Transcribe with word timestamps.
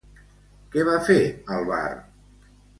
Què 0.77 0.85
va 0.87 0.95
fer 1.09 1.19
al 1.59 1.71
bar? 1.71 1.85